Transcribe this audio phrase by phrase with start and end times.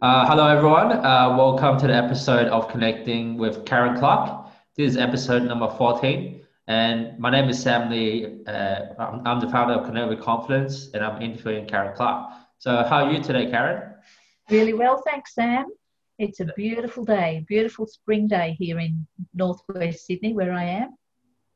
[0.00, 0.92] Uh, hello, everyone.
[0.92, 4.46] Uh, welcome to the episode of Connecting with Karyn Clarke.
[4.76, 6.40] This is episode number 14.
[6.68, 8.44] And my name is Sam Lee.
[8.46, 12.30] Uh, I'm, I'm, the founder of Connect with Confidence, and I'm interviewing Karyn Clarke.
[12.58, 13.92] So, how are you today, Karyn?
[14.48, 15.66] Really well, thanks, Sam.
[16.16, 19.04] It's a beautiful day, beautiful spring day here in
[19.34, 20.90] northwest Sydney, where I am.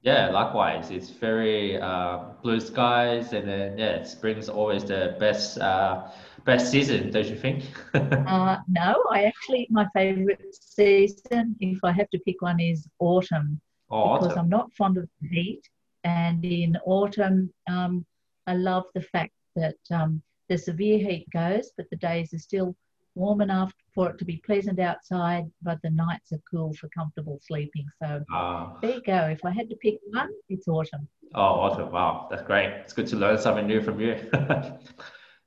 [0.00, 0.90] Yeah, likewise.
[0.90, 6.08] It's very uh, blue skies, and then yeah, spring's always the best uh,
[6.44, 7.64] best season, don't you think?
[7.94, 13.60] uh, no, I actually my favourite season, if I have to pick one, is autumn
[13.90, 14.44] oh, because autumn.
[14.44, 15.62] I'm not fond of the heat,
[16.04, 18.04] and in autumn, um,
[18.46, 22.74] I love the fact that um, the severe heat goes, but the days are still
[23.14, 27.38] warm enough for it to be pleasant outside, but the nights are cool for comfortable
[27.42, 27.86] sleeping.
[28.02, 29.26] So uh, there you go.
[29.26, 31.08] If I had to pick one, it's autumn.
[31.34, 31.90] Oh, autumn!
[31.90, 32.68] Wow, that's great.
[32.68, 34.16] It's good to learn something new from you.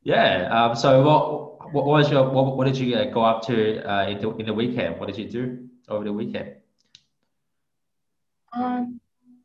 [0.05, 0.47] yeah.
[0.51, 4.07] Um, so what, what was your what, what did you uh, go up to uh,
[4.07, 4.99] in the in the weekend?
[4.99, 6.55] What did you do over the weekend?
[8.53, 9.01] Um,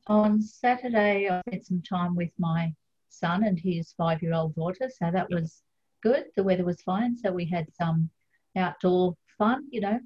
[0.06, 2.72] on Saturday, I spent some time with my
[3.08, 4.90] son and his five-year-old daughter.
[4.96, 5.62] So that was
[6.02, 6.26] good.
[6.36, 8.10] The weather was fine, so we had some
[8.54, 9.98] outdoor fun, you know,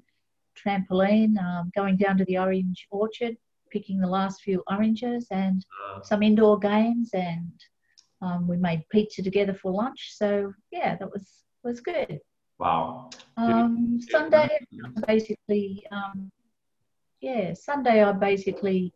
[0.55, 3.35] trampoline, um, going down to the orange orchard,
[3.71, 7.51] picking the last few oranges, and uh, some indoor games, and
[8.25, 10.13] um, we made pizza together for lunch.
[10.15, 11.27] So yeah, that was
[11.63, 12.19] was good.
[12.57, 13.09] Wow.
[13.37, 14.49] Um, Sunday,
[15.07, 16.31] basically, um,
[17.19, 18.93] yeah, Sunday I basically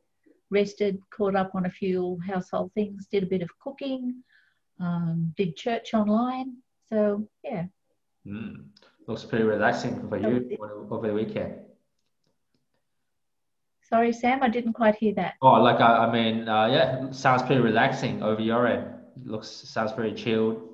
[0.50, 4.24] rested, caught up on a few household things, did a bit of cooking,
[4.80, 6.58] um, did church online,
[6.88, 7.66] so yeah.
[8.26, 8.66] Mm.
[9.08, 10.58] Looks pretty relaxing for you
[10.92, 11.56] over the weekend.
[13.82, 15.34] Sorry, Sam, I didn't quite hear that.
[15.42, 18.99] Oh, like I, I mean, uh, yeah, sounds pretty relaxing over your end.
[19.26, 20.70] Looks sounds very chilled.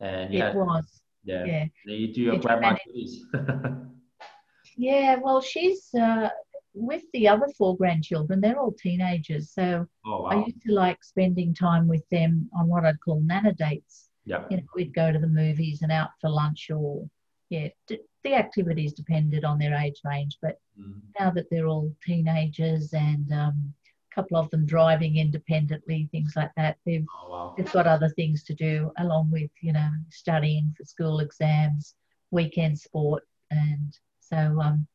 [0.00, 1.02] And yeah, it was.
[1.24, 1.44] Yeah.
[1.44, 1.64] yeah.
[1.84, 3.24] You do your grandma duties.
[4.76, 6.30] yeah, well, she's uh,
[6.72, 8.40] with the other four grandchildren.
[8.40, 10.28] They're all teenagers, so oh, wow.
[10.28, 14.08] I used to like spending time with them on what I'd call nana dates.
[14.24, 14.44] Yeah.
[14.50, 17.08] You know, we'd go to the movies and out for lunch or,
[17.48, 20.38] yeah, d- the activities depended on their age range.
[20.40, 21.00] But mm.
[21.18, 23.74] now that they're all teenagers and um,
[24.10, 27.54] a couple of them driving independently, things like that, they've, oh, wow.
[27.56, 31.94] they've got other things to do along with, you know, studying for school exams,
[32.30, 33.22] weekend sport.
[33.50, 34.86] And so, um,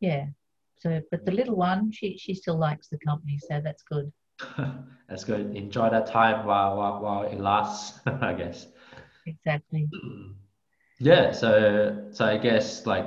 [0.00, 0.26] yeah.
[0.78, 4.12] So, but the little one, she, she still likes the company, so that's good.
[5.08, 5.56] That's good.
[5.56, 8.66] Enjoy that time while while, while it lasts, I guess.
[9.26, 9.88] Exactly.
[11.00, 11.30] Yeah.
[11.30, 13.06] So so I guess like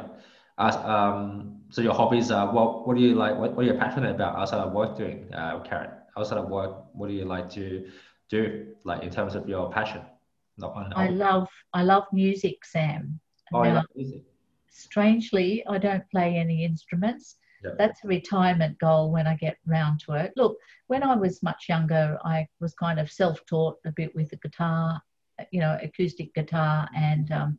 [0.57, 3.79] as um so your hobbies are what what do you like what, what are you
[3.79, 5.91] passionate about outside of work doing, uh, Karyn?
[6.17, 7.89] Outside of work, what do you like to
[8.29, 10.01] do like in terms of your passion?
[10.57, 13.19] Not on, I love I love music, Sam.
[13.53, 14.23] Oh, now, music.
[14.69, 17.37] Strangely, I don't play any instruments
[17.77, 20.33] that's a retirement goal when I get round to it.
[20.35, 20.57] Look,
[20.87, 24.37] when I was much younger, I was kind of self taught a bit with the
[24.37, 25.01] guitar,
[25.51, 27.57] you know, acoustic guitar and um,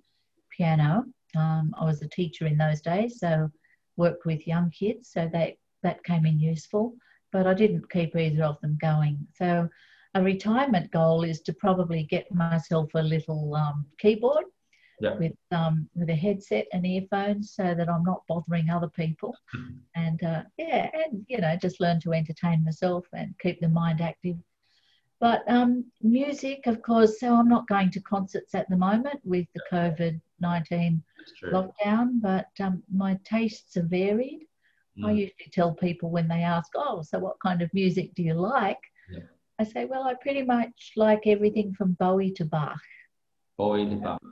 [0.50, 1.04] piano.
[1.36, 3.50] Um, I was a teacher in those days, so
[3.96, 6.94] worked with young kids, so that, that came in useful,
[7.32, 9.26] but I didn't keep either of them going.
[9.34, 9.68] So
[10.14, 14.44] a retirement goal is to probably get myself a little um, keyboard
[15.00, 15.14] yeah.
[15.14, 19.34] with um, with a headset and earphones so that I'm not bothering other people.
[19.54, 19.76] Mm-hmm.
[19.94, 24.00] And uh, yeah, and you know, just learn to entertain myself and keep the mind
[24.00, 24.36] active.
[25.20, 29.46] But um, music, of course, so I'm not going to concerts at the moment with
[29.54, 31.02] the COVID 19
[31.44, 34.40] lockdown, but um, my tastes are varied.
[34.98, 35.06] Mm.
[35.06, 38.34] I usually tell people when they ask, Oh, so what kind of music do you
[38.34, 38.80] like?
[39.10, 39.20] Yeah.
[39.58, 42.80] I say, Well, I pretty much like everything from Bowie to Bach.
[43.56, 44.22] Bowie to Bach.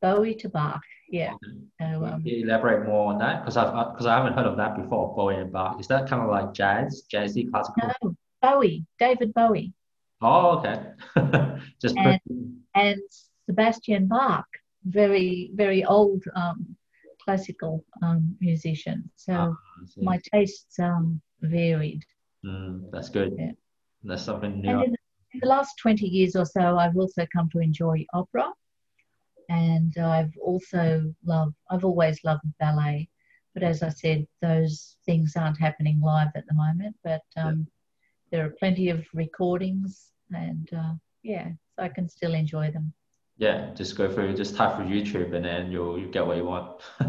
[0.00, 0.80] Bowie to Bach.
[1.08, 1.34] Yeah.
[1.78, 4.76] So, um, you elaborate more on that because I've because I haven't heard of that
[4.76, 5.14] before.
[5.14, 5.78] Bowie and Bach.
[5.78, 7.90] Is that kind of like jazz, jazzy, classical?
[8.02, 9.74] No, Bowie, David Bowie.
[10.22, 10.80] Oh, okay.
[11.82, 12.20] Just and,
[12.74, 13.02] and
[13.46, 14.46] Sebastian Bach,
[14.84, 16.76] very very old um,
[17.24, 19.08] classical um, musician.
[19.16, 19.54] So ah,
[19.96, 22.04] my tastes um varied.
[22.44, 23.34] Mm, that's good.
[23.38, 23.52] Yeah.
[24.04, 24.70] That's something new.
[24.70, 24.96] And in,
[25.34, 28.52] in the last 20 years or so, I've also come to enjoy opera
[29.48, 33.08] and I've also loved, I've always loved ballet.
[33.54, 36.96] But as I said, those things aren't happening live at the moment.
[37.04, 37.66] But um,
[38.30, 38.38] yeah.
[38.38, 42.94] there are plenty of recordings, and uh, yeah, so I can still enjoy them.
[43.42, 46.44] Yeah, just go through, just type for YouTube, and then you'll you get what you
[46.44, 46.80] want,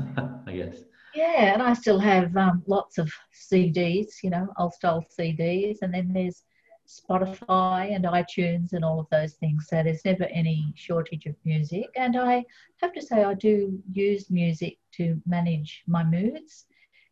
[0.48, 0.78] I guess.
[1.14, 5.94] Yeah, and I still have um, lots of CDs, you know, old style CDs, and
[5.94, 6.42] then there's
[6.88, 9.68] Spotify and iTunes and all of those things.
[9.70, 11.86] So there's never any shortage of music.
[11.96, 12.44] And I
[12.82, 16.66] have to say, I do use music to manage my moods.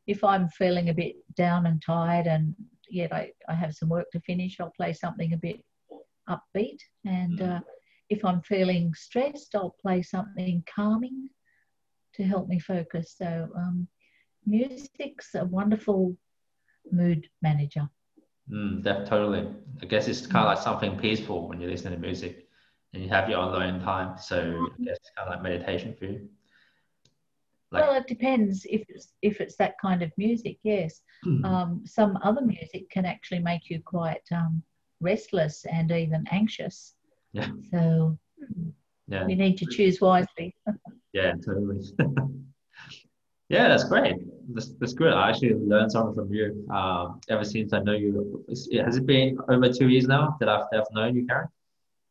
[0.07, 2.55] If I'm feeling a bit down and tired and
[2.89, 5.63] yet I, I have some work to finish, I'll play something a bit
[6.27, 6.79] upbeat.
[7.05, 7.59] And uh,
[8.11, 11.29] if I'm feeling stressed, I'll play something calming
[12.15, 13.15] to help me focus.
[13.17, 13.87] So um,
[14.45, 16.17] music's a wonderful
[16.91, 17.87] mood manager.
[18.51, 19.47] Mm, that totally.
[19.81, 22.49] I guess it's kind of like something peaceful when you listen to music
[22.93, 24.17] and you have your alone time.
[24.19, 26.27] So I guess it's kind of like meditation for you.
[27.71, 30.57] Like, well, it depends if it's if it's that kind of music.
[30.63, 31.45] Yes, mm-hmm.
[31.45, 34.61] um, some other music can actually make you quite um,
[34.99, 36.95] restless and even anxious.
[37.33, 37.47] Yeah.
[37.71, 38.17] So
[39.07, 40.55] yeah, we need to choose wisely.
[41.13, 41.81] yeah, totally.
[43.49, 44.15] yeah, that's great.
[44.53, 45.13] That's, that's good.
[45.13, 46.67] I actually learned something from you.
[46.73, 50.65] Um, ever since I know you, has it been over two years now that I've,
[50.73, 51.47] I've known you, Karen?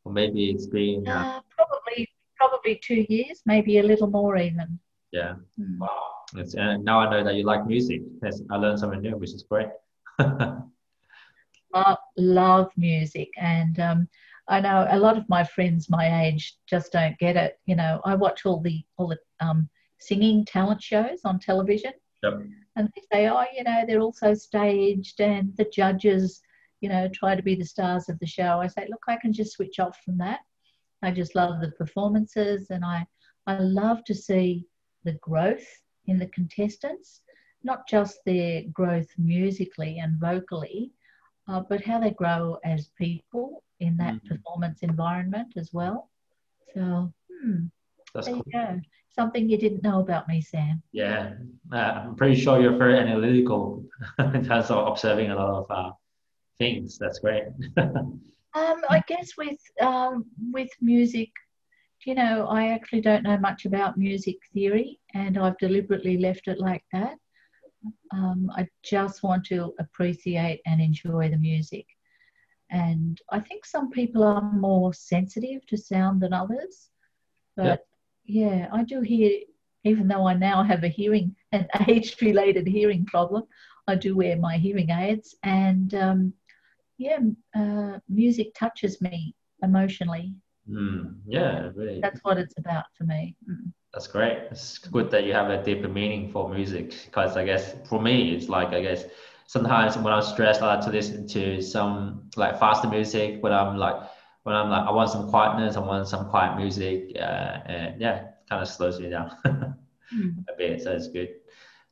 [0.05, 4.79] Or maybe it's been uh, uh, probably probably two years, maybe a little more even.
[5.13, 5.35] Yeah.
[5.61, 5.79] Mm.
[5.79, 6.11] Wow.
[6.37, 8.03] It's, and now I know that you like music.
[8.23, 9.69] Yes, I learned something new, which is great.
[10.19, 14.09] I love music, and um,
[14.51, 17.59] I know a lot of my friends my age just don't get it.
[17.67, 19.69] You know, I watch all the all the um,
[20.01, 21.93] singing talent shows on television,
[22.25, 22.35] yep.
[22.75, 26.43] and they say, oh, you know, they're also staged, and the judges,
[26.81, 28.61] you know, try to be the stars of the show.
[28.61, 30.41] I say, look, I can just switch off from that.
[31.03, 33.07] I just love the performances, and I
[33.47, 34.67] I love to see
[35.05, 35.67] the growth
[36.07, 37.23] in the contestants,
[37.63, 40.91] not just their growth musically and vocally,
[41.47, 44.29] uh, but how they grow as people in that mm-hmm.
[44.29, 46.11] performance environment as well.
[46.75, 47.65] So, hmm,
[48.15, 48.45] That's there cool.
[48.47, 48.81] you go.
[49.13, 50.83] Something you didn't know about me, Sam.
[50.93, 51.33] Yeah,
[51.73, 53.85] uh, I'm pretty sure you're very analytical
[54.19, 55.91] in terms of observing a lot of uh,
[56.59, 56.97] things.
[56.97, 57.45] That's great.
[57.77, 58.21] um,
[58.55, 61.31] I guess with um, with music,
[62.07, 66.61] you know, I actually don't know much about music theory, and I've deliberately left it
[66.61, 67.17] like that.
[68.13, 71.87] Um, I just want to appreciate and enjoy the music.
[72.71, 76.91] And I think some people are more sensitive to sound than others.
[77.57, 77.87] But
[78.25, 79.41] yeah, I do hear,
[79.85, 83.45] even though I now have a hearing, an age related hearing problem,
[83.89, 85.35] I do wear my hearing aids.
[85.43, 86.33] And um,
[86.99, 87.19] yeah,
[87.57, 90.35] uh, music touches me emotionally.
[90.71, 92.01] Mm, yeah, really.
[92.01, 93.37] That's what it's about for me.
[93.51, 93.73] Mm.
[93.93, 94.39] That's great.
[94.51, 98.35] It's good that you have a deeper meaning for music because I guess for me,
[98.35, 99.05] it's like, I guess,
[99.51, 103.43] sometimes when I'm stressed, I like to listen to some like faster music.
[103.43, 103.97] When I'm like,
[104.45, 108.29] when I'm like, I want some quietness, I want some quiet music, uh, and yeah,
[108.49, 109.37] kind of slows me down
[110.15, 110.45] mm.
[110.49, 110.81] a bit.
[110.83, 111.31] So it's good.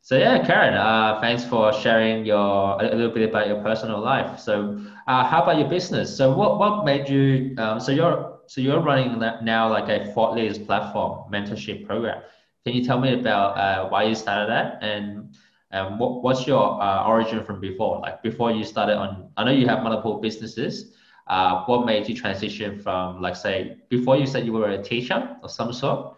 [0.02, 4.38] So yeah, Karyn, uh, thanks for sharing your a little bit about your personal life.
[4.38, 4.78] So,
[5.08, 6.16] uh, how about your business?
[6.16, 7.56] So, what what made you?
[7.58, 12.22] Um, so you're so you're running now like a thought leaders platform mentorship program.
[12.64, 15.34] Can you tell me about uh, why you started that and
[15.72, 18.00] um, what, what's your uh, origin from before?
[18.00, 20.94] Like before you started on, I know you have multiple businesses.
[21.26, 25.36] Uh, what made you transition from, like, say, before you said you were a teacher
[25.42, 26.16] of some sort,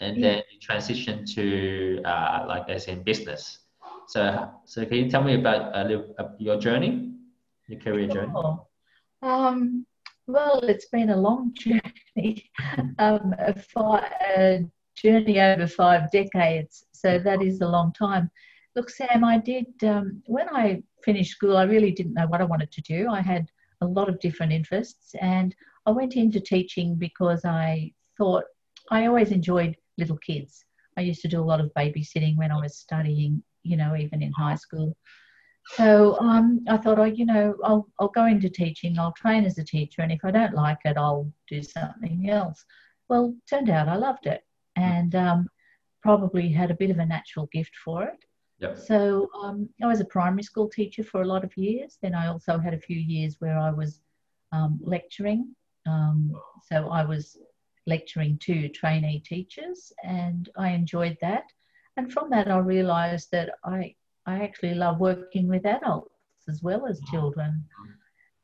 [0.00, 0.22] and yeah.
[0.22, 3.60] then you transitioned to, uh, like, as in business.
[4.08, 7.12] So, so can you tell me about a little, uh, your journey,
[7.68, 8.32] your career journey?
[9.22, 9.86] Um,
[10.26, 12.50] well, it's been a long journey,
[12.98, 14.64] um, a
[14.96, 16.86] journey over five decades.
[16.92, 18.30] So that is a long time.
[18.76, 22.44] Look, Sam, I did, um, when I finished school, I really didn't know what I
[22.44, 23.08] wanted to do.
[23.08, 23.48] I had
[23.80, 25.54] a lot of different interests and
[25.86, 28.44] I went into teaching because I thought
[28.90, 30.64] I always enjoyed little kids.
[30.96, 34.22] I used to do a lot of babysitting when I was studying, you know, even
[34.22, 34.96] in high school.
[35.66, 39.56] So um, I thought, oh, you know, I'll, I'll go into teaching, I'll train as
[39.58, 42.62] a teacher, and if I don't like it, I'll do something else.
[43.08, 44.42] Well, turned out I loved it
[44.76, 45.48] and um,
[46.02, 48.24] probably had a bit of a natural gift for it.
[48.76, 51.98] So um, I was a primary school teacher for a lot of years.
[52.00, 54.00] Then I also had a few years where I was
[54.52, 55.54] um, lecturing.
[55.86, 56.32] Um,
[56.68, 57.36] so I was
[57.86, 61.44] lecturing to trainee teachers, and I enjoyed that.
[61.96, 63.94] And from that, I realised that I
[64.26, 66.10] I actually love working with adults
[66.48, 67.64] as well as children.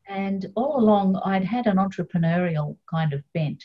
[0.08, 3.64] And all along, I'd had an entrepreneurial kind of bent.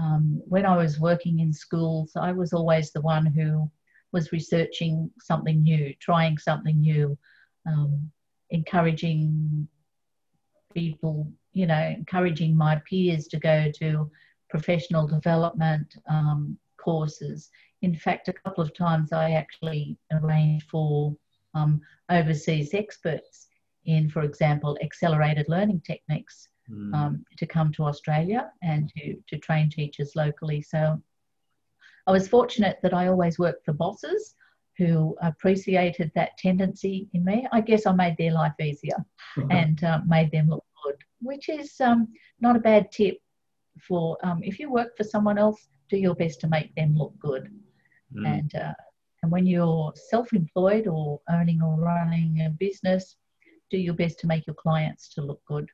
[0.00, 3.70] Um, when I was working in schools, I was always the one who
[4.16, 7.18] was researching something new, trying something new,
[7.66, 8.10] um,
[8.48, 9.68] encouraging
[10.72, 14.10] people, you know, encouraging my peers to go to
[14.48, 17.50] professional development um, courses.
[17.82, 21.14] In fact, a couple of times I actually arranged for
[21.54, 23.48] um, overseas experts
[23.84, 26.94] in, for example, accelerated learning techniques mm.
[26.94, 30.62] um, to come to Australia and to, to train teachers locally.
[30.62, 31.02] So
[32.06, 34.34] I was fortunate that I always worked for bosses
[34.78, 37.46] who appreciated that tendency in me.
[37.52, 39.04] I guess I made their life easier
[39.50, 42.08] and uh, made them look good, which is um,
[42.40, 43.18] not a bad tip
[43.80, 47.18] for um, if you work for someone else, do your best to make them look
[47.18, 47.50] good.
[48.14, 48.26] Mm.
[48.26, 48.74] And uh,
[49.22, 53.16] and when you're self-employed or owning or running a business,
[53.70, 55.68] do your best to make your clients to look good.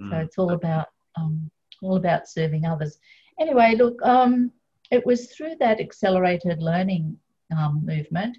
[0.00, 0.10] Mm.
[0.10, 1.50] So it's all about um,
[1.82, 2.98] all about serving others.
[3.40, 4.52] Anyway, look, um,
[4.90, 7.16] it was through that accelerated learning
[7.56, 8.36] um, movement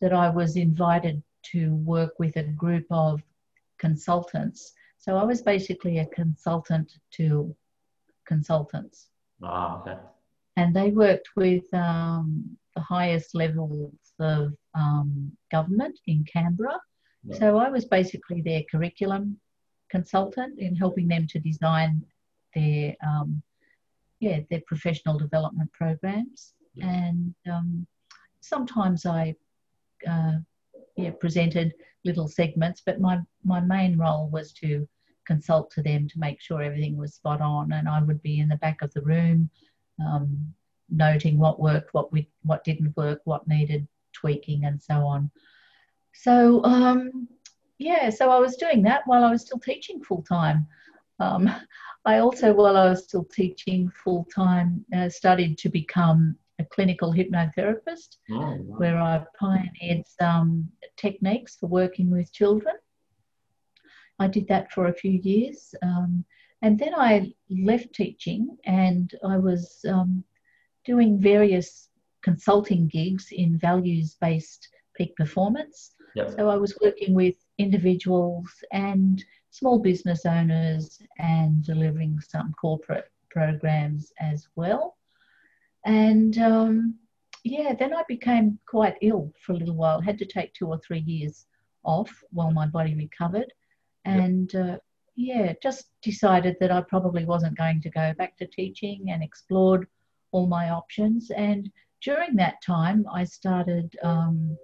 [0.00, 1.22] that I was invited
[1.52, 3.22] to work with a group of
[3.78, 4.72] consultants.
[4.98, 7.54] So I was basically a consultant to
[8.26, 9.08] consultants.
[9.42, 9.98] Ah, okay.
[10.56, 16.78] And they worked with um, the highest levels of um, government in Canberra.
[17.24, 17.38] Yeah.
[17.38, 19.38] So I was basically their curriculum
[19.90, 22.04] consultant in helping them to design
[22.54, 23.42] their um,
[24.22, 26.54] yeah their professional development programs.
[26.80, 27.86] And um,
[28.40, 29.34] sometimes I
[30.08, 30.36] uh,
[30.96, 31.74] yeah presented
[32.04, 34.88] little segments, but my my main role was to
[35.26, 38.48] consult to them to make sure everything was spot on, and I would be in
[38.48, 39.50] the back of the room.
[40.00, 40.54] Um,
[40.88, 45.30] noting what worked, what we what didn't work, what needed tweaking, and so on.
[46.14, 47.28] So um,
[47.78, 50.68] yeah, so I was doing that while I was still teaching full time.
[51.20, 51.50] Um,
[52.04, 57.12] I also, while I was still teaching full time, uh, studied to become a clinical
[57.12, 58.78] hypnotherapist, oh, wow.
[58.78, 62.74] where I pioneered some techniques for working with children.
[64.18, 65.74] I did that for a few years.
[65.82, 66.24] Um,
[66.62, 70.24] and then I left teaching and I was um,
[70.84, 71.88] doing various
[72.22, 75.94] consulting gigs in values based peak performance.
[76.14, 76.34] Yep.
[76.36, 84.10] So I was working with individuals and small business owners and delivering some corporate programs
[84.18, 84.96] as well.
[85.84, 86.94] And um,
[87.44, 90.78] yeah, then I became quite ill for a little while, had to take two or
[90.78, 91.46] three years
[91.84, 93.52] off while my body recovered.
[94.06, 94.78] And uh,
[95.16, 99.86] yeah, just decided that I probably wasn't going to go back to teaching and explored
[100.30, 101.30] all my options.
[101.30, 104.56] And during that time, I started um,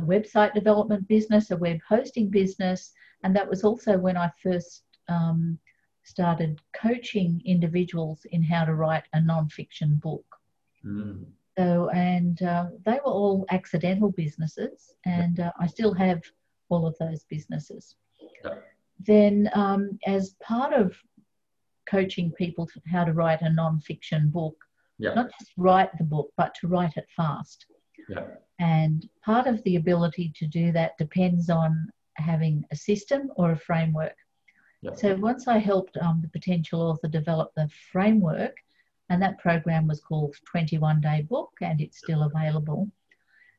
[0.00, 2.92] a website development business, a web hosting business,
[3.24, 5.58] and that was also when I first um,
[6.04, 10.24] started coaching individuals in how to write a non-fiction book.
[10.84, 11.24] Mm.
[11.58, 16.20] So, and uh, they were all accidental businesses, and uh, I still have
[16.68, 17.94] all of those businesses.
[19.00, 20.94] Then, um, as part of
[21.88, 24.56] coaching people how to write a non-fiction book,
[24.98, 25.14] yeah.
[25.14, 27.66] not just write the book, but to write it fast.
[28.08, 28.24] Yeah.
[28.60, 33.58] And part of the ability to do that depends on having a system or a
[33.58, 34.16] framework.
[34.82, 34.94] Yeah.
[34.94, 38.56] So once I helped um, the potential author develop the framework,
[39.10, 42.90] and that program was called 21 Day Book, and it's still available.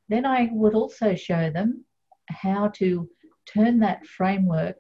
[0.10, 1.86] Then I would also show them
[2.30, 3.10] how to
[3.46, 4.78] turn that framework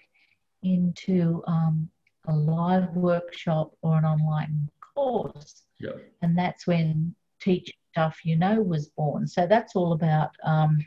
[0.64, 1.90] into um,
[2.28, 5.64] a live workshop or an online course.
[5.80, 5.92] Yeah.
[6.22, 9.28] And that's when Teach Stuff You Know was born.
[9.28, 10.80] So that's all about, um,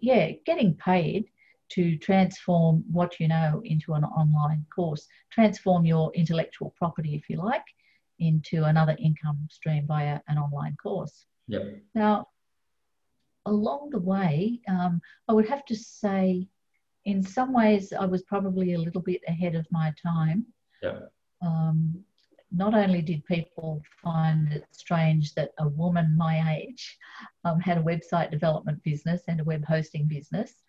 [0.00, 1.26] yeah, getting paid
[1.70, 7.36] to transform what you know into an online course, transform your intellectual property, if you
[7.36, 7.64] like,
[8.18, 11.26] into another income stream via an online course.
[11.48, 11.80] Yep.
[11.94, 12.28] Now,
[13.46, 16.48] along the way, um, I would have to say,
[17.04, 20.46] in some ways, I was probably a little bit ahead of my time.
[20.82, 21.12] Yep.
[21.42, 22.04] Um,
[22.50, 26.96] not only did people find it strange that a woman my age
[27.44, 30.62] um, had a website development business and a web hosting business,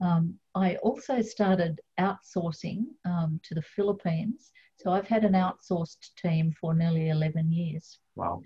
[0.00, 4.50] um, I also started outsourcing um, to the Philippines.
[4.78, 7.98] So I've had an outsourced team for nearly 11 years.
[8.16, 8.42] Wow.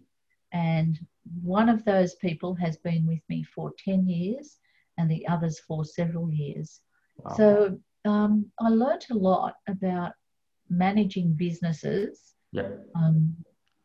[0.52, 0.98] And
[1.42, 4.58] one of those people has been with me for 10 years
[4.98, 6.80] and the others for several years.
[7.18, 7.34] Wow.
[7.36, 10.12] So um, I learned a lot about
[10.68, 12.68] managing businesses yeah.
[12.94, 13.36] Um,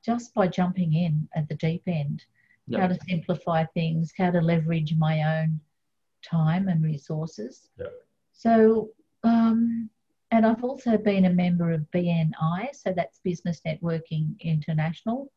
[0.06, 2.24] just by jumping in at the deep end,
[2.74, 5.60] how to simplify things, how to leverage my own
[6.24, 7.70] time and resources.
[7.78, 7.88] Yeah.
[8.32, 8.90] So,
[9.24, 9.90] um,
[10.32, 15.32] and I've also been a member of BNI, so that's Business Networking International,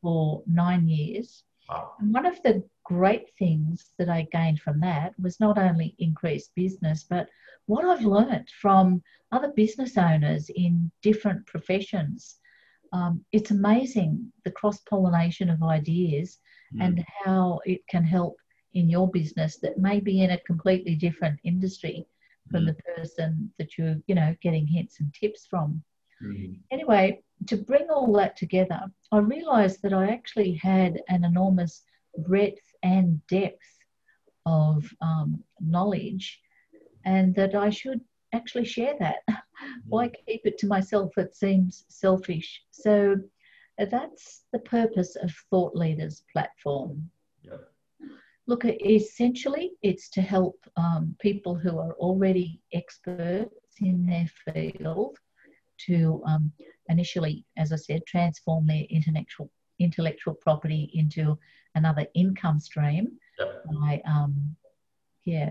[0.00, 1.44] for nine years.
[1.68, 1.92] Wow.
[2.00, 6.54] And one of the great things that I gained from that was not only increased
[6.54, 7.28] business, but
[7.66, 12.40] what I've learned from other business owners in different professions
[12.92, 16.38] um, it's amazing the cross pollination of ideas
[16.74, 16.84] mm.
[16.84, 18.36] and how it can help
[18.74, 22.06] in your business that may be in a completely different industry,
[22.50, 22.66] from mm.
[22.66, 25.82] the person that you're, you know, getting hints and tips from.
[26.22, 26.58] Mm.
[26.70, 28.80] Anyway, to bring all that together,
[29.12, 31.82] I realized that I actually had an enormous
[32.18, 33.78] breadth and depth
[34.46, 36.40] of um, knowledge
[37.04, 38.00] and that I should
[38.32, 39.18] actually share that.
[39.86, 40.14] Why mm.
[40.26, 41.16] keep it to myself?
[41.16, 42.62] It seems selfish.
[42.70, 43.16] So
[43.78, 47.10] that's the purpose of Thought Leaders platform.
[48.50, 55.16] Look, essentially, it's to help um, people who are already experts in their field
[55.86, 56.50] to um,
[56.88, 61.38] initially, as I said, transform their intellectual intellectual property into
[61.76, 63.62] another income stream yep.
[63.72, 64.56] by um,
[65.22, 65.50] yeah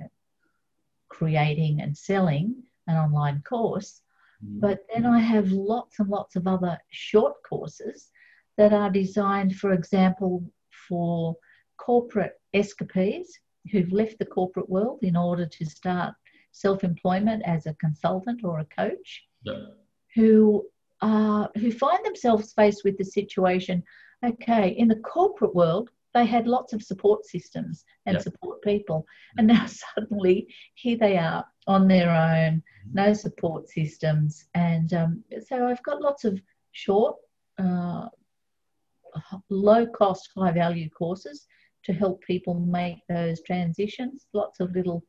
[1.07, 2.53] creating and selling
[2.87, 4.01] an online course.
[4.45, 4.59] Mm.
[4.59, 8.09] But then I have lots and lots of other short courses
[8.57, 10.43] that are designed, for example,
[10.89, 11.37] for
[11.79, 13.39] corporate escapees
[13.71, 16.13] who've left the corporate world in order to start
[16.51, 19.23] self employment as a consultant or a coach,
[20.15, 20.65] who,
[21.01, 23.83] uh, who find themselves faced with the situation
[24.25, 28.23] okay, in the corporate world, they had lots of support systems and yep.
[28.23, 29.05] support people.
[29.37, 32.93] And now suddenly here they are on their own, mm-hmm.
[32.93, 34.45] no support systems.
[34.55, 37.15] And um, so I've got lots of short,
[37.57, 38.07] uh,
[39.49, 41.45] low cost, high value courses
[41.89, 45.03] to help people make those transitions, lots of little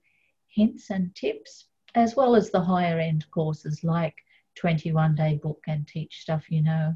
[0.49, 4.14] hints and tips, as well as the higher end courses like
[4.54, 6.94] 21 day book and teach stuff you know.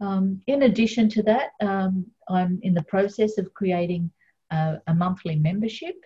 [0.00, 4.10] Um, in addition to that, um, I'm in the process of creating
[4.50, 5.96] a, a monthly membership.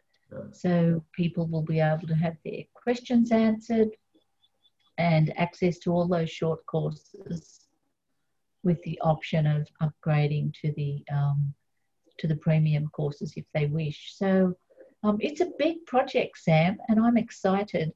[0.52, 3.90] So people will be able to have their questions answered
[4.98, 7.68] and access to all those short courses
[8.64, 11.54] with the option of upgrading to the um,
[12.18, 14.14] to the premium courses if they wish.
[14.16, 14.54] So
[15.02, 17.92] um, it's a big project, Sam, and I'm excited.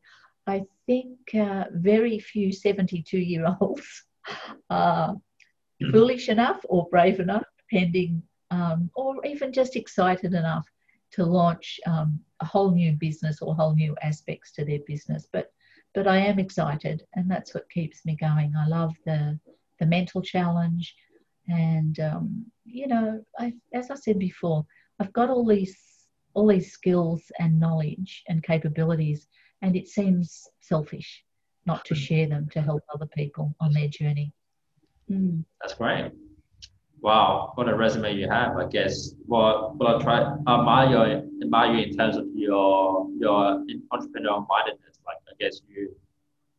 [0.47, 4.05] I think uh, very few 72 year olds
[4.71, 5.17] are
[5.93, 10.67] foolish enough or brave enough, depending, um, or even just excited enough
[11.13, 15.27] to launch um, a whole new business or whole new aspects to their business.
[15.33, 15.53] But
[15.95, 18.55] but I am excited, and that's what keeps me going.
[18.57, 19.39] I love the
[19.79, 20.95] the mental challenge,
[21.49, 24.65] and um, you know, I, as I said before,
[25.01, 25.77] I've got all these
[26.35, 29.27] all these skills and knowledge and capabilities,
[29.61, 31.25] and it seems selfish
[31.67, 34.33] not to share them to help other people on their journey.
[35.11, 35.45] Mm.
[35.61, 36.11] That's great.
[37.01, 38.57] Wow, what a resume you have!
[38.57, 44.47] I guess what what I try admire admire you in terms of your your entrepreneurial
[44.49, 45.01] mindedness.
[45.05, 45.95] Like I guess you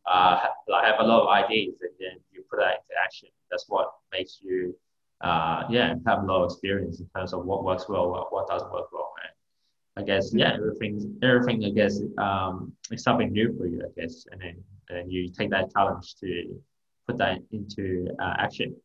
[0.06, 3.28] uh, like have a lot of ideas and then you put that into action.
[3.50, 4.74] That's what makes you
[5.20, 8.48] uh, yeah have a lot of experience in terms of what works well, what, what
[8.48, 9.12] doesn't work well.
[9.22, 13.82] And I guess yeah, everything everything I guess um, is something new for you.
[13.82, 14.56] I guess, and then
[14.90, 16.60] and you take that challenge to
[17.06, 18.76] put that into uh, action.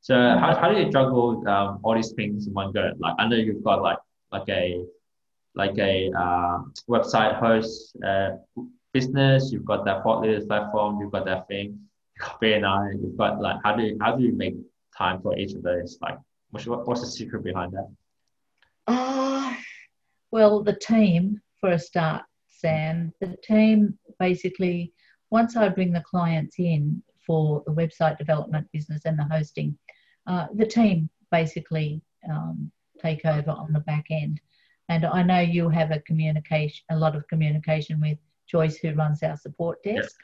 [0.00, 2.92] So how, how do you juggle um, all these things in one go?
[2.98, 3.98] Like I know you've got like
[4.32, 4.84] like a
[5.54, 8.30] like a uh, website host uh,
[8.92, 11.78] business, you've got that thought platform, you've got that thing,
[12.14, 14.54] you've got BNI, you've got like how do you how do you make
[14.96, 15.98] time for each of those?
[16.00, 16.18] Like
[16.50, 17.88] what's what's the secret behind that?
[18.86, 19.54] Uh,
[20.30, 23.12] well, the team for a start, Sam.
[23.20, 24.92] The team basically
[25.30, 29.78] once I bring the clients in, for the website development business and the hosting.
[30.26, 34.40] Uh, the team basically um, take over on the back end.
[34.88, 38.16] And I know you have a communication, a lot of communication with
[38.50, 40.16] Joyce, who runs our support desk.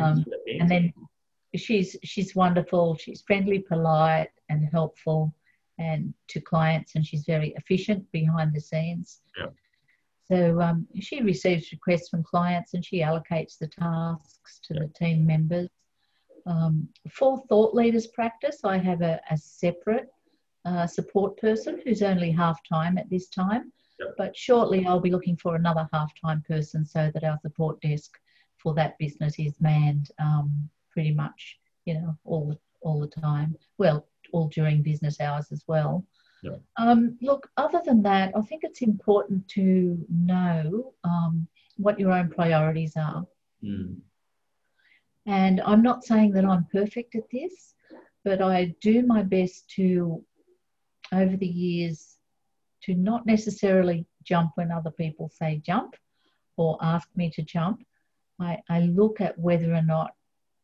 [0.00, 0.92] Um, and then
[1.56, 2.96] she's she's wonderful.
[2.96, 5.34] She's friendly, polite, and helpful,
[5.78, 9.20] and to clients, and she's very efficient behind the scenes.
[9.38, 9.46] Yeah.
[10.28, 14.80] So um, she receives requests from clients, and she allocates the tasks to yeah.
[14.82, 15.68] the team members.
[16.46, 20.08] Um, for thought leaders practice, I have a, a separate
[20.64, 23.72] uh, support person who's only half time at this time.
[24.00, 24.14] Yep.
[24.16, 28.18] But shortly, I'll be looking for another half time person so that our support desk
[28.58, 33.56] for that business is manned um, pretty much, you know, all all the time.
[33.78, 36.04] Well, all during business hours as well.
[36.42, 36.60] Yep.
[36.78, 42.30] Um, look, other than that, I think it's important to know um, what your own
[42.30, 43.26] priorities are.
[43.62, 43.98] Mm.
[45.26, 47.74] And I'm not saying that I'm perfect at this,
[48.24, 50.24] but I do my best to,
[51.12, 52.16] over the years,
[52.84, 55.96] to not necessarily jump when other people say jump
[56.56, 57.84] or ask me to jump.
[58.38, 60.14] I, I look at whether or not,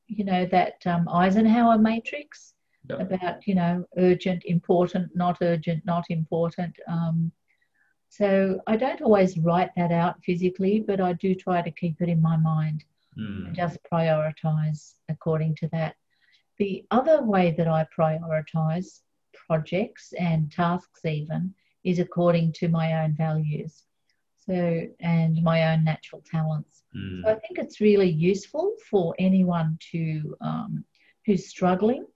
[0.07, 2.55] you know, that um, Eisenhower matrix
[3.01, 6.75] about, you know, urgent, important, not urgent, not important.
[6.89, 7.33] Um,
[8.09, 12.09] So I don't always write that out physically, but I do try to keep it
[12.09, 12.85] in my mind
[13.19, 13.47] Mm.
[13.47, 15.97] and just prioritize according to that.
[16.59, 19.01] The other way that I prioritize
[19.47, 21.55] projects and tasks, even,
[21.87, 23.85] is according to my own values.
[24.47, 26.85] So, and my own natural talents.
[26.95, 27.23] Mm.
[27.23, 30.85] So I think it's really useful for anyone to um,
[31.25, 32.07] who's struggling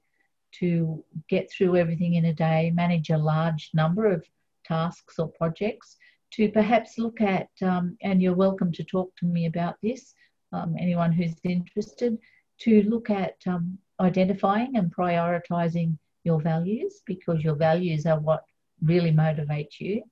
[0.60, 4.24] to get through everything in a day, manage a large number of
[4.64, 5.96] tasks or projects,
[6.32, 10.14] to perhaps look at, um, and you're welcome to talk to me about this,
[10.52, 12.16] um, anyone who's interested,
[12.60, 18.44] to look at um, identifying and prioritizing your values because your values are what
[18.82, 20.02] really motivate you.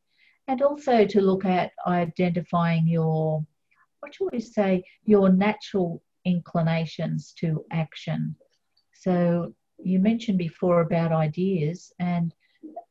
[0.46, 3.44] And also to look at identifying your,
[4.00, 8.34] what shall we say, your natural inclinations to action.
[8.94, 12.34] So you mentioned before about ideas, and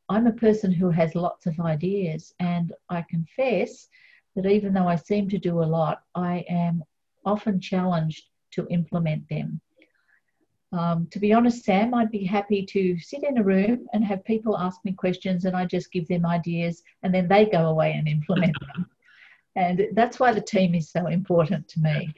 [0.10, 3.88] I'm a person who has lots of ideas, and I confess
[4.36, 6.84] that even though I seem to do a lot, I am
[7.26, 9.60] often challenged to implement them.
[10.73, 14.23] Um, to be honest, Sam, I'd be happy to sit in a room and have
[14.25, 17.93] people ask me questions and I just give them ideas and then they go away
[17.93, 18.89] and implement them.
[19.56, 22.13] And that's why the team is so important to me.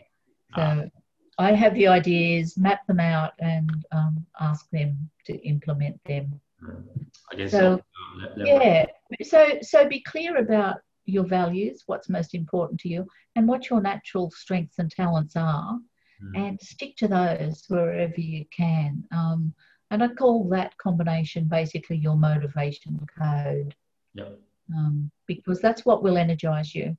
[0.56, 0.90] So
[1.38, 6.42] I have the ideas, map them out, and um, ask them to implement them.
[7.32, 7.82] I guess So, um,
[8.18, 8.86] let- let- Yeah.
[9.24, 13.82] So so be clear about your values, what's most important to you, and what your
[13.82, 15.80] natural strengths and talents are,
[16.24, 16.38] Mm.
[16.38, 19.04] and stick to those wherever you can.
[19.12, 19.54] Um,
[19.92, 23.74] and I call that combination basically your motivation code
[24.14, 24.40] Yep.
[24.76, 26.98] um, because that's what will energize you.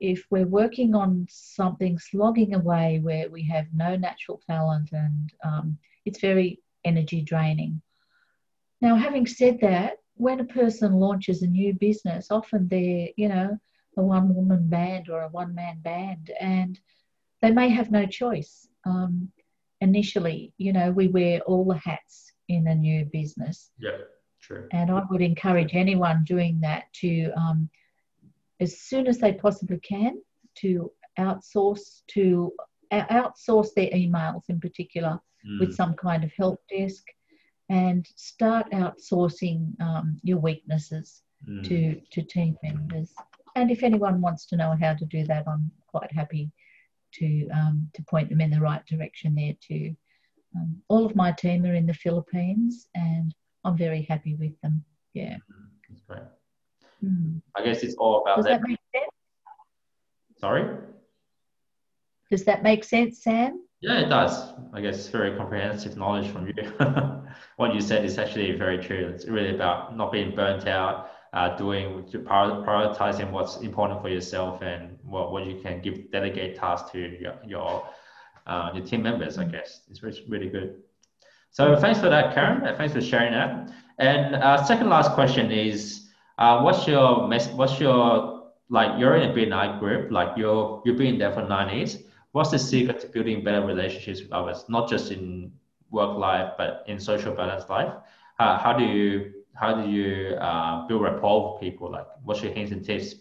[0.00, 5.78] If we're working on something slogging away where we have no natural talent and um,
[6.04, 7.80] it's very energy draining.
[8.80, 13.58] Now, having said that, when a person launches a new business, often they're, you know,
[13.96, 16.78] a one woman band or a one man band, and
[17.44, 18.66] they may have no choice.
[18.86, 19.28] Um,
[19.82, 23.70] initially, you know, we wear all the hats in a new business.
[23.78, 24.00] Yep.
[24.40, 24.68] True.
[24.72, 27.68] And I would encourage anyone doing that to, um,
[28.60, 30.22] as soon as they possibly can,
[30.56, 32.52] to outsource to
[32.92, 35.20] outsource their emails in particular
[35.60, 35.74] with Mm.
[35.80, 37.04] some kind of help desk,
[37.68, 41.62] and start outsourcing um, your weaknesses Mm.
[41.68, 43.12] to to team members.
[43.56, 46.50] And if anyone wants to know how to do that, I'm quite happy
[47.18, 49.94] to um, to point them in the right direction there too.
[50.56, 54.84] Um, all of my team are in the Philippines, and I'm very happy with them.
[55.12, 55.36] Yeah.
[55.88, 56.22] That's great.
[57.04, 57.40] Mm.
[57.56, 58.60] I guess it's all about Does that.
[58.60, 59.10] that make sense?
[60.38, 60.76] Sorry.
[62.30, 63.64] Does that make sense, Sam?
[63.80, 64.52] Yeah, it does.
[64.72, 66.54] I guess it's very comprehensive knowledge from you.
[67.56, 69.12] what you said is actually very true.
[69.14, 74.98] It's really about not being burnt out, uh, doing prioritizing what's important for yourself and
[75.04, 77.86] what, what you can give delegate tasks to your your,
[78.46, 79.36] uh, your team members.
[79.36, 80.76] I guess it's really, really good.
[81.50, 82.76] So thanks for that, Karyn.
[82.76, 83.70] Thanks for sharing that.
[83.98, 87.48] And uh, second last question is, uh, what's your mess?
[87.48, 88.98] What's your like?
[88.98, 91.98] You're in a BNI group, like you're you've been there for nine years
[92.34, 95.52] what's the secret to building better relationships with others not just in
[95.90, 97.92] work life but in social balance life
[98.38, 102.72] how do you how do you uh, build rapport with people like what's your hints
[102.72, 103.14] and tips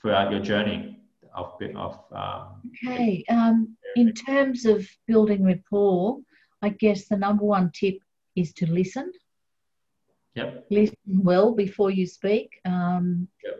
[0.00, 1.00] throughout your journey
[1.34, 3.24] of of um, Okay.
[3.28, 6.18] Um, in terms of building rapport,
[6.62, 7.98] I guess the number one tip
[8.36, 9.10] is to listen.
[10.34, 12.48] yep Listen well before you speak.
[12.64, 13.58] Um, Yep.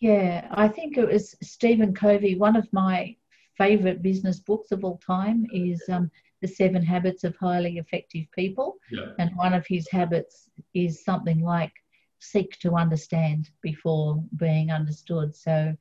[0.00, 2.34] Yeah, I think it was Stephen Covey.
[2.34, 3.16] One of my
[3.56, 6.10] favorite business books of all time is um,
[6.44, 8.76] The Seven Habits of Highly Effective People.
[8.90, 11.72] yeah And one of his habits is something like
[12.18, 15.34] seek to understand before being understood.
[15.34, 15.74] So,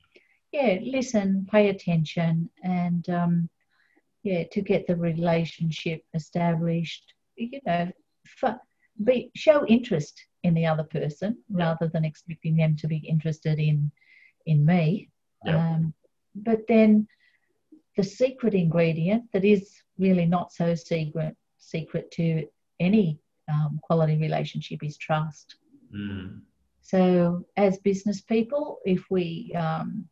[0.53, 3.49] yeah, listen, pay attention, and um,
[4.23, 7.91] yeah, to get the relationship established, you know,
[8.41, 8.61] f-
[9.03, 13.91] be show interest in the other person rather than expecting them to be interested in
[14.45, 15.09] in me.
[15.43, 15.57] Yeah.
[15.57, 15.93] Um,
[16.35, 17.05] but then
[17.97, 22.45] the secret ingredient that is really not so secret secret to
[22.79, 23.19] any
[23.51, 25.55] um, quality relationship is trust.
[25.95, 26.41] mm,
[26.81, 30.07] So, as business people, if we um,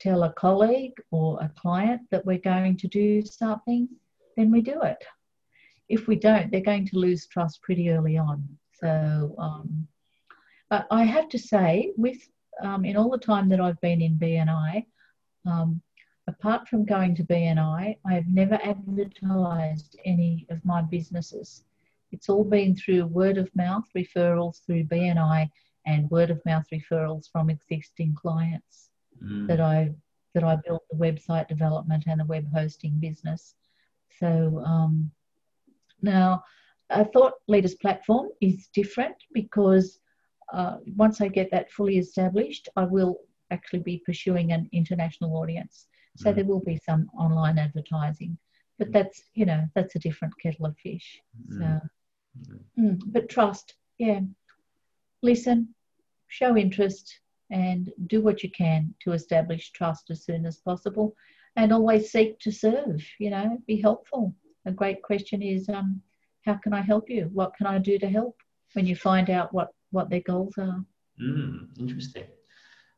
[0.00, 3.88] tell a colleague or a client that we're going to do something,
[4.36, 5.02] then we do it.
[5.88, 8.46] If we don't, they're going to lose trust pretty early on.
[8.72, 9.86] So, um,
[10.68, 12.18] but I have to say, with
[12.62, 14.84] um, in all the time that I've been in BNI,
[15.46, 15.80] um,
[16.28, 21.64] apart from going to BNI, I have never advertised any of my businesses.
[22.12, 25.50] It's all been through word of mouth referrals through BNI
[25.86, 28.90] and word of mouth referrals from existing clients
[29.22, 29.46] mm.
[29.46, 29.92] that I
[30.34, 33.54] that I built the website development and the web hosting business.
[34.18, 35.10] So um,
[36.02, 36.44] now
[36.90, 39.98] a thought leaders platform is different because
[40.52, 45.86] uh, once I get that fully established, I will actually be pursuing an international audience.
[46.16, 46.34] So mm.
[46.34, 48.38] there will be some online advertising,
[48.78, 51.20] but that's you know that's a different kettle of fish.
[51.50, 51.58] Mm.
[51.58, 53.00] So, mm.
[53.06, 54.20] but trust, yeah,
[55.22, 55.74] listen,
[56.28, 61.16] show interest, and do what you can to establish trust as soon as possible,
[61.56, 63.04] and always seek to serve.
[63.18, 64.34] You know, be helpful.
[64.64, 66.02] A great question is, um,
[66.44, 67.30] how can I help you?
[67.32, 68.36] What can I do to help?
[68.72, 70.84] When you find out what what their goals are.
[71.20, 72.24] Mm, interesting.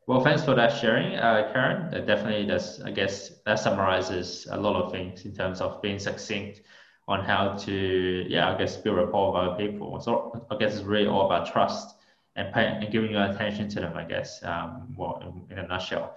[0.08, 1.90] Well, thanks for that sharing, uh, Karyn.
[2.06, 6.62] Definitely does, I guess, that summarizes a lot of things in terms of being succinct
[7.06, 10.00] on how to, yeah, I guess, build rapport with other people.
[10.00, 11.96] So I guess it's really all about trust
[12.36, 15.68] and, pay, and giving your attention to them, I guess, um, well, in, in a
[15.68, 16.16] nutshell.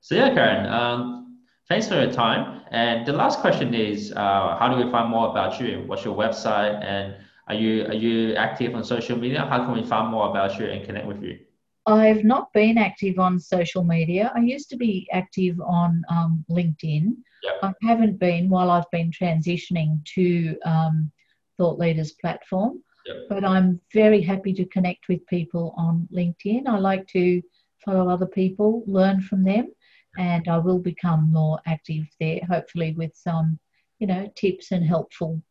[0.00, 2.62] So yeah, Karyn, um, thanks for your time.
[2.70, 5.82] And the last question is, uh, how do we find more about you?
[5.86, 6.80] What's your website?
[6.84, 7.16] And
[7.48, 9.44] are you are you active on social media?
[9.44, 11.40] How can we find more about you and connect with you?
[11.86, 14.32] I've not been active on social media.
[14.34, 17.14] I used to be active on um, LinkedIn.
[17.42, 17.54] Yep.
[17.62, 21.12] I haven't been while I've been transitioning to um,
[21.58, 22.82] Thought Leaders platform.
[23.06, 23.16] Yep.
[23.28, 26.66] But I'm very happy to connect with people on LinkedIn.
[26.66, 27.42] I like to
[27.84, 29.68] follow other people, learn from them,
[30.16, 33.58] and I will become more active there, hopefully with some,
[33.98, 35.42] you know, tips and helpful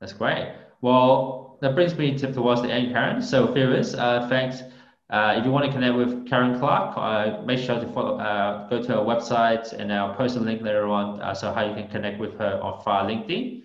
[0.00, 0.52] That's great.
[0.80, 3.22] Well, that brings me to, towards the end, Karyn.
[3.22, 4.62] So, viewers, uh, thanks.
[5.10, 8.66] Uh, if you want to connect with Karyn Clarke, uh, make sure to follow, uh,
[8.68, 11.74] go to her website and I'll post a link later on uh, so how you
[11.74, 13.62] can connect with her on via LinkedIn.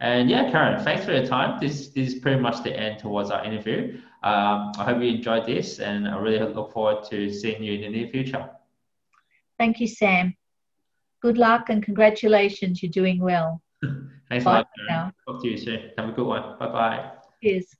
[0.00, 1.58] And yeah, Karyn, thanks for your time.
[1.60, 4.00] This, this is pretty much the end towards our interview.
[4.22, 7.80] Um, I hope you enjoyed this and I really look forward to seeing you in
[7.80, 8.48] the near future.
[9.58, 10.36] Thank you, Sam.
[11.20, 12.82] Good luck and congratulations.
[12.82, 13.60] You're doing well.
[14.28, 15.14] thanks Bye a lot.
[15.26, 15.90] Talk to you soon.
[15.98, 16.58] Have a good one.
[16.58, 17.10] Bye bye.
[17.42, 17.77] Cheers.